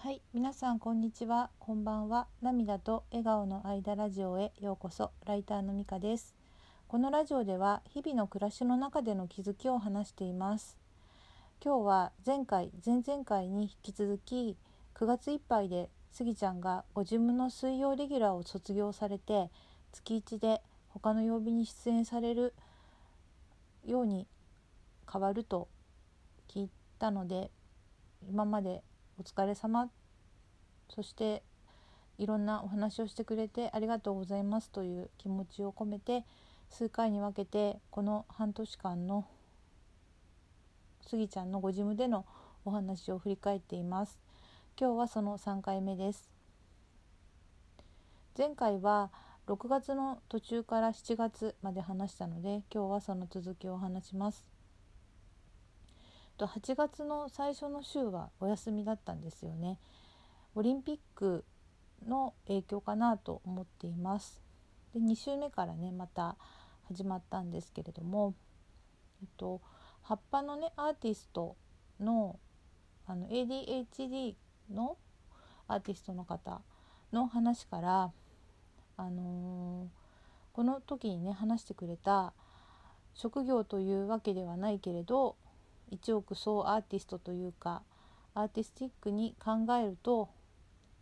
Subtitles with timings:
[0.00, 2.28] はい、皆さんこんにちは、こんばんは。
[2.40, 5.10] 涙と笑顔の間ラジオへようこそ。
[5.26, 6.36] ライターのみかです。
[6.86, 10.78] このラジオでは日々の暮らしの中での気づきを話しています。
[11.60, 14.56] 今日は前回、前々回に引き続き
[14.94, 19.50] 9月いっぱいでスギちゃんがご自分の水曜レギュラーを卒業されて
[19.90, 22.54] 月1で他の曜日に出演される
[23.84, 24.28] ように
[25.12, 25.66] 変わると
[26.48, 26.70] 聞い
[27.00, 27.50] たので
[28.28, 28.84] 今まで
[29.18, 29.90] お疲れ様。
[30.88, 31.42] そして
[32.18, 36.24] いろんなお話をしてくれてありがとうございますという気持ちを込めて
[36.70, 39.26] 数回に分けてこの半年間の
[41.06, 42.26] スギちゃんのご事務での
[42.64, 44.20] お話を振り返っています。
[44.78, 46.30] 今日はその3回目です。
[48.36, 49.10] 前回は
[49.48, 54.57] 6月の途中から7月まで話したので今日はその続きを話します。
[56.38, 59.78] と8月の最初の週はお休みだったんですよね。
[60.54, 61.44] オリンピック
[62.06, 64.40] の影響かなと思っています。
[64.94, 66.36] で2週目からねまた
[66.86, 68.34] 始まったんですけれども、
[69.20, 69.60] えっと、
[70.02, 71.56] 葉っぱのねアーティスト
[72.00, 72.38] の
[73.06, 74.36] あの ADHD
[74.72, 74.96] の
[75.66, 76.60] アーティストの方
[77.12, 78.12] の話から
[78.96, 79.88] あのー、
[80.52, 82.32] この時にね話してくれた
[83.14, 85.36] 職業というわけではないけれど
[85.90, 87.82] 一億総アーティストというか
[88.34, 90.28] アーティスティックに考えると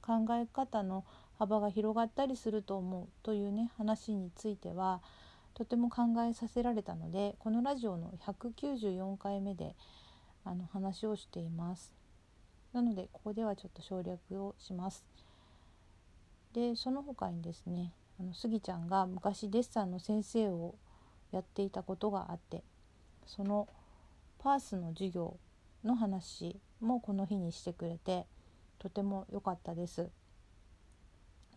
[0.02, 1.04] 考え方の
[1.38, 5.00] 幅が広がったりすると思うというね話については
[5.54, 9.74] とても考えさせられたのでこのラジオの194回目で
[10.44, 11.92] あの話をしています。
[12.72, 15.04] なのでここではちょっと省略をします。
[16.52, 20.74] でその他にですねあのスギちゃんが昔デッサンの先生を
[21.32, 22.62] やっていたことがあって
[23.26, 23.68] その
[24.46, 25.40] パースの授業
[25.82, 28.26] の話もこの日にしてくれて
[28.78, 30.08] とても良かったです。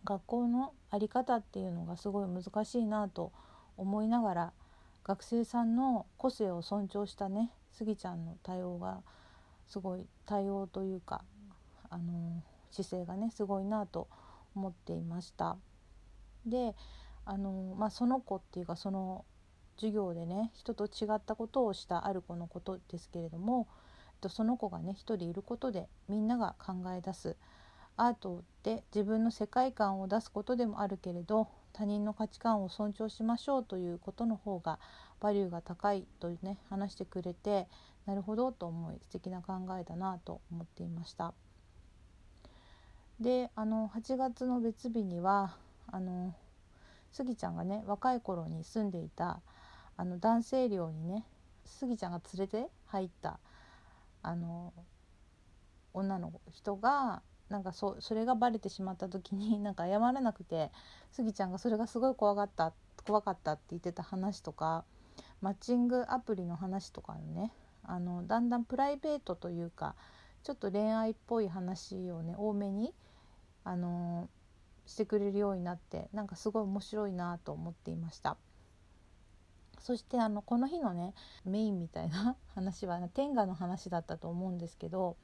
[0.04, 3.30] 学校の在り方っていうのがすごい難しいなと
[3.76, 4.52] 思いながら
[5.04, 9.02] 学生さんの個性を尊重したねスギちゃんの対応が
[9.68, 11.22] すごい対応というか
[11.90, 12.42] あの
[12.72, 14.08] 姿勢がねすごいなと
[14.56, 15.58] 思っていました。
[16.44, 16.74] で
[17.24, 19.24] あの、まあ、その子っていうかその
[19.80, 23.66] 授業でね人と違ったことをしたある子のことですけれども
[24.28, 27.36] その子がね一人いることでみんなが考え出す
[27.96, 34.78] アートって自分の世界観を出すことでもあるけれど他人の価値観を尊重しましょうということの方が
[35.20, 37.66] バリューが高いとね話してくれて
[38.04, 41.32] なるほどと思い素敵な考えだなと思っていました。
[43.18, 45.54] であの8月の別日には
[45.92, 46.34] あの
[47.12, 49.40] スギちゃんがね若い頃に住んでいた
[50.00, 51.26] あの男性寮にね
[51.66, 53.38] スギちゃんが連れて入った
[54.22, 54.72] あの
[55.92, 60.72] 女の人がなんかそそれがバレてしまった時に なんか謝らなくて
[61.12, 62.72] スギちゃんがそれがすごい怖がった
[63.06, 64.86] 怖かったって言ってた話とか
[65.42, 69.96] マッチングアプリの話とかのねあのだんだんプライベートというか
[70.44, 72.94] ちょっと恋愛っぽい話をね多めに
[73.64, 74.30] あの
[74.86, 78.38] してくれるようになってなんかすごい面白いなと思っていました。
[79.80, 81.14] そしてあのこの日のね
[81.44, 85.16] メインみたいな 話は天下の話だったと思うんですけど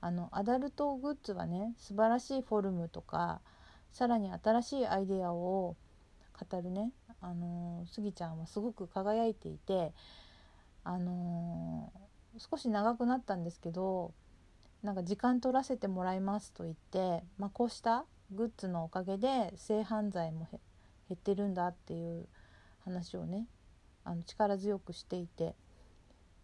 [0.00, 3.40] あのアダルトグッズはね素晴らしいフォルムとか
[3.92, 5.76] さらに新しいアイデアを
[6.50, 9.94] 語るねあのスギちゃんはすごく輝いていて
[10.84, 11.92] あの
[12.38, 14.12] 少し長くなったんですけど
[14.82, 20.46] なんか時間取らせてもらいますと言って、まあ、こうしたグッズのおかげで性犯罪も
[21.08, 22.28] 減ってるんだっていう
[22.84, 23.46] 話をね
[24.06, 25.54] あの力強くしていて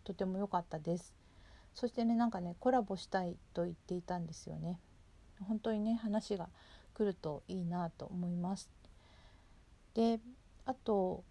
[0.04, 1.14] とても良かったです。
[1.74, 4.78] そしてねなんかねコラボしたいと言っていたんですよね。
[5.40, 6.48] 本当にね話が
[6.92, 8.68] 来るといいなと思います。
[9.94, 10.20] で
[10.66, 11.24] あと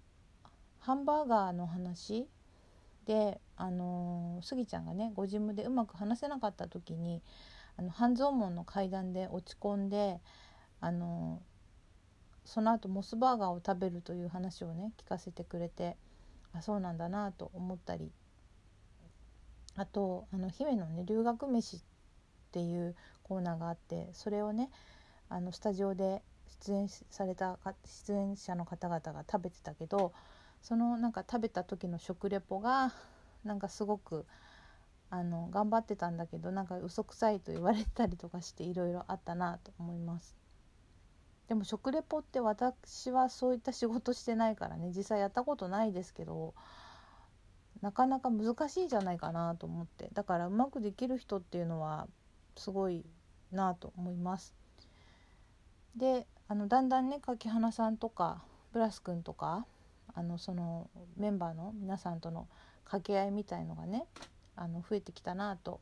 [0.80, 2.28] ハンバーガーの話
[3.06, 7.22] であのー、スギちゃんがねご事務でうまく話せなかった時に
[7.78, 10.22] あの半蔵門の階段で落ち込んで
[10.80, 15.98] あのー、その後モスバーガーを食べるという話をね聞かせてくれて
[16.54, 18.12] あそうなんだなと思ったり
[19.76, 21.80] あとあの姫のね留学飯っ
[22.52, 24.70] ていうコーナーがあってそれをね
[25.30, 26.22] あのスタジオで
[26.66, 30.14] 出演された出演者の方々が食べてたけど
[30.62, 32.94] そのなんか食べた時の食レポが
[33.44, 34.26] なんかすごく
[35.10, 40.41] あの頑張ってたんだけどなんか嘘くさいと言われたりとかしていろいろあったなと思います。
[41.52, 44.94] でも食レポって私はそういった仕事してないからね。
[44.96, 46.54] 実際やったことないですけど
[47.82, 50.08] なかなか難しいじゃないかなと思って。
[50.14, 52.08] だからうまくできる人っていうのは
[52.56, 53.04] すごい
[53.52, 54.56] なと思います。
[55.98, 59.66] であのだんだんね柿花さんとかブラス君とか
[60.14, 62.48] あのそのメンバーの皆さんとの
[62.86, 64.06] 掛け合いみたいのがね
[64.56, 65.82] あの増えてきたなと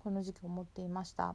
[0.00, 1.34] この時期思っていました。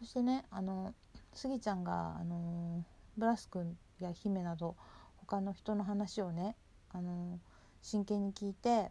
[0.00, 0.92] そしてねあの
[1.34, 2.84] スギちゃんがあの
[3.16, 4.76] ブラス君や姫など
[5.18, 6.56] 他の人の話をね
[6.92, 7.38] あの
[7.82, 8.90] 真剣に聞いて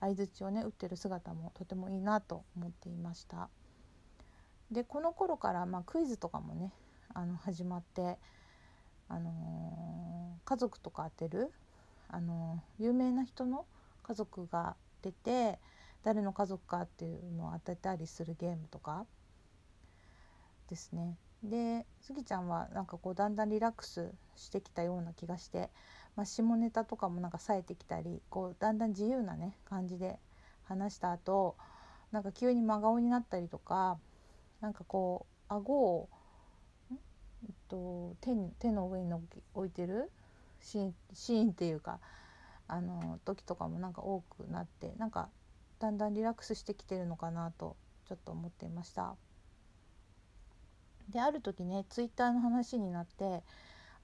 [0.00, 3.48] 相づちをね打ってる姿もとてもいいなと思っていました
[4.70, 6.72] でこの頃から、まあ、クイズとかもね
[7.18, 8.18] あの始まって、
[9.08, 11.50] あのー、家族とか当てる、
[12.08, 13.64] あの、有名な人の
[14.02, 15.58] 家族が出て
[16.04, 19.06] 誰の家族かっていうのを当てたりするゲームとか
[20.68, 21.16] ですね。
[21.42, 25.70] でスギちゃんはなんかこうだんだんリラックスしてきたような気がして、
[26.16, 30.18] まあ、下ネタとかもなんか冴えてきたりこうだんだん自由なね感じで
[30.64, 31.56] 話した後
[32.10, 33.98] なんか急に真顔になったりとか
[34.60, 36.08] なんかこう顎を
[37.44, 39.12] えっと、手に手の上に
[39.54, 40.10] 置いてる？
[40.60, 42.00] シーンシーンっていうか
[42.66, 45.28] あの時とかもなんか多くなってなんか
[45.78, 47.76] だんだんリラックスしてきてるのかなと
[48.08, 49.14] ちょっと思っていました。
[51.10, 53.42] である時ねツイッターの話になって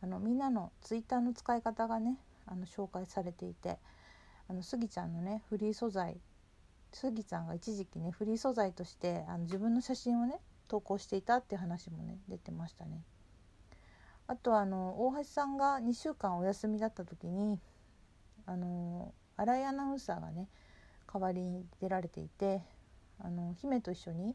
[0.03, 3.79] あのみんなのツイッターの使い方がねあの紹介されていて
[4.49, 6.17] あのスギちゃんのねフリー素材
[6.93, 13.03] スギちゃんが一時期ねフリー素材としてあの自分の写真をね投稿していたっていう話もね出てましたね。
[14.27, 17.59] あとあの大橋さんが2週間お休みだった時に
[18.47, 20.49] あの新井アナウンサーがね
[21.13, 22.63] 代わりに出られていて
[23.21, 24.35] あの姫と一緒に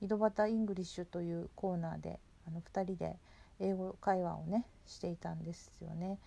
[0.00, 3.16] 井戸端イングリッシュというコーナーであの2人で
[3.60, 6.18] 英語会話をねしていたんですよね。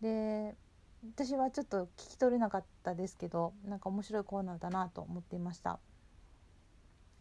[0.00, 0.54] で
[1.14, 5.78] 私はちょっと聞き取れなかったですけどなんか面白いコーナーだなと思っていました。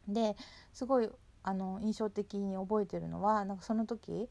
[0.07, 0.35] で
[0.73, 1.09] すごい
[1.43, 4.29] あの印象的に覚えてるのはなんかその時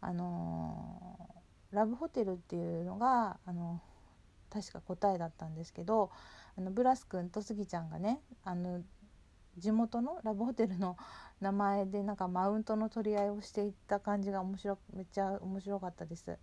[0.00, 1.30] あの
[1.70, 3.80] ラブホテルっていうのがあの
[4.50, 6.10] 確か答えだったんですけど
[6.56, 8.82] あのブラス君とスギちゃんがねあの
[9.58, 10.96] 地元のラブホテルの
[11.40, 16.38] 名前でなんかマウントの取り合いをしていった感じが面白めっちゃ面白かったです。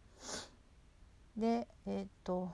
[1.37, 2.51] でえー、っと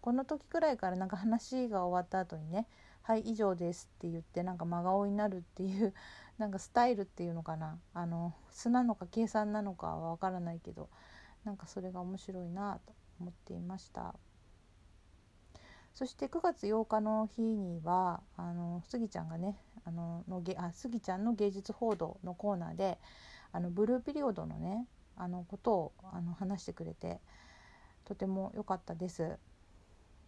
[0.00, 2.66] この時くらいからなんか話が終わった後にね
[3.02, 5.94] 「はい以上です」って言ってなんか真顔になるっていう
[6.38, 10.88] なんかスタイルっていうのかなあの素なのか計算なのかは分からないけど
[11.44, 14.14] なんかそれが面白いなと思っていました。
[15.94, 22.98] そして9月8日の日にはあのスギちゃんがねあののげあスギちゃんの芸術報道のコーナーで
[23.52, 24.86] あのブルーピリオドのね
[25.16, 27.20] あのことをあの話してくれて
[28.04, 29.38] とても良かったです。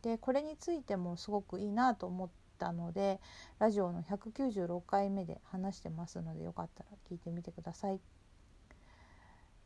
[0.02, 2.28] でこれについてもすごくいいなと思っ
[2.58, 3.20] たので
[3.58, 8.00] ラジオの196回目で話してますのでよかったら聞いてみてください。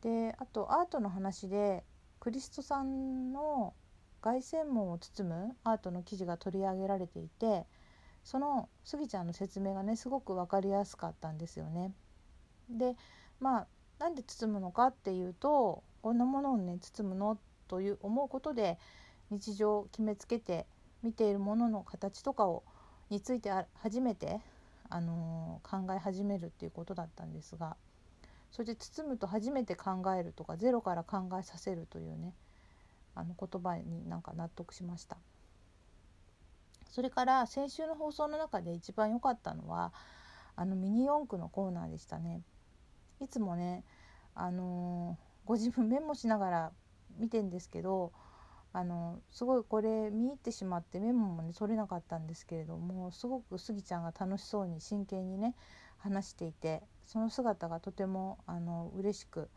[0.01, 1.83] であとアートの話で
[2.21, 3.73] クリストさんの
[4.21, 7.65] 凱旋門を包むアートの記事が取り上げられていて
[8.23, 11.93] そのスギちゃんの説明がねすごく分かりやすかったんですよね。
[12.69, 12.95] で
[13.39, 13.67] まあ
[13.99, 17.37] なんで包むのかっていうとこんなものをね包むの？
[17.67, 18.79] という思うことで
[19.29, 20.65] 日常を決めつけて
[21.03, 22.63] 見ているものの形とかを
[23.11, 24.39] について初めて、
[24.89, 27.75] あのー、考え始めるっていうことだったんですが
[28.51, 32.33] それで包むと初めて考えるとかゼロから考えさせるというね
[33.19, 35.17] あの言葉になんか納得しました。
[36.89, 39.93] それから先週の放送の中で一番良かったのは
[40.55, 42.41] あのミニ四駆のコーナーでしたね。
[43.21, 43.83] いつもね
[44.33, 46.71] あのー、ご自分メモしながら
[47.17, 48.11] 見てんですけど
[48.71, 55.55] あのすごいこれ見入ってしまってメモもね取れなかったんですけれどもすごくスギちゃんが楽しそうに真剣にね
[55.97, 59.49] 話していてその姿がとてもあの嬉しく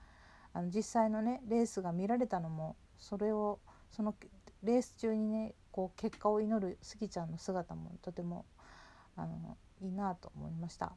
[0.54, 3.58] あの実際のねレースが見られたのもそれを
[3.90, 4.14] その
[4.62, 8.46] レース中にねこう結果を祈るスギちゃんの姿もとても
[9.16, 10.92] あのいいなと思いました。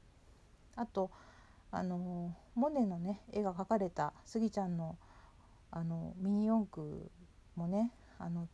[0.75, 1.09] あと
[1.71, 4.97] あのモネのね絵が描かれたスギちゃんの
[5.71, 7.09] あのミニ四駆
[7.55, 8.47] もねあの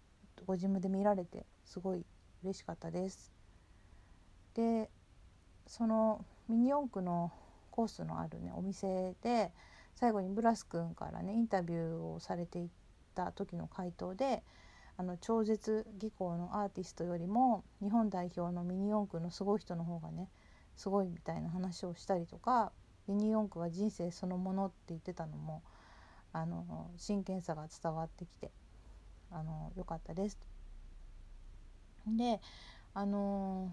[0.46, 2.06] ご自分で見られてすごい
[2.44, 3.34] 嬉しかったです。
[4.54, 4.90] で
[5.68, 7.32] そのミニ四駆の
[7.70, 9.52] コースのあるねお店で
[9.96, 12.70] 最後にブラス君からねインタビューをされてい
[13.14, 14.44] た時の回答で
[14.98, 20.30] あの超絶技巧のアーティストよりも日本代表のミニ四駆のすごい人の方がね
[20.76, 22.72] すごいみたいな話をしたりとか
[23.08, 25.64] ミニ四駆は人生そのものって言ってたのも
[26.34, 28.52] あの真剣さが伝わってきて
[29.32, 30.40] あのよかったです。
[32.08, 32.42] で
[32.94, 33.72] あの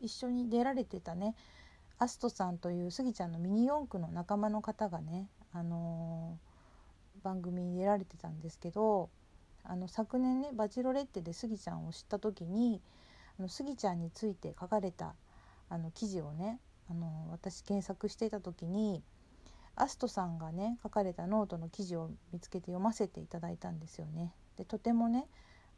[0.00, 1.34] 一緒に出られてたね
[1.98, 6.49] アストさんというスギちゃんのミニ四駆の仲間の方がね、あのー、
[7.22, 9.10] 番組に出られてたんですけど
[9.64, 12.80] あの昨年ね「バチロレッテ」でスギちゃんを知った時に
[13.38, 15.14] あのスギちゃんについて書かれた
[15.68, 16.60] あの記事をね
[16.90, 19.02] あの私検索していた時に
[19.76, 24.34] アストさんがね書かれたノートの記事を見つけて読ませていただいたんですよね。
[24.56, 25.26] でとてもね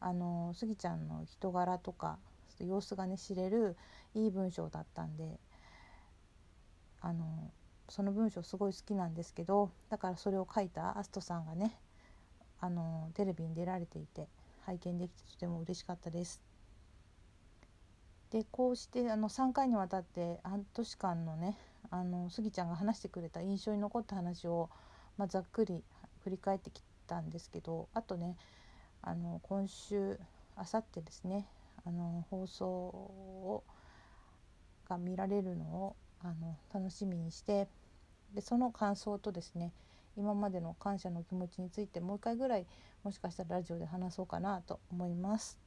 [0.00, 2.18] あのスギちゃんの人柄とか
[2.58, 3.76] 様子がね知れる
[4.14, 5.38] いい文章だったんで
[7.00, 7.50] あの
[7.88, 11.76] その文章すごい好きなんですけどだからそれを書いたアストさんがね
[12.60, 14.28] あのテレビに出られていて
[14.64, 16.40] 拝見できてとても嬉しかったです。
[18.30, 21.58] でこうしてあの3回にわたって半年間のね
[21.90, 24.70] あのスギちゃんが話してくれた印象に残った話を、
[25.18, 25.84] まあ、ざっくり
[26.24, 28.36] 振り返ってきたんですけどあとね
[29.02, 30.18] あの今週
[30.56, 31.46] あさってですね
[31.84, 33.64] あの放送を
[34.88, 37.68] が見られるのをあの楽しみにして
[38.34, 39.72] でその感想とですね
[40.16, 42.66] 今までの感謝の気持ちについてもう一回ぐらい
[43.02, 45.58] もしかしたらラジオで話そうかなと思います。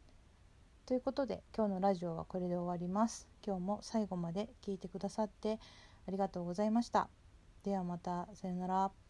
[0.86, 3.28] ということで今日のラジオはこれで終わります。
[3.46, 5.60] 今日も最後まで聞いてくださって
[6.08, 7.10] ありがとうございました。
[7.64, 9.05] ではまたさよなら。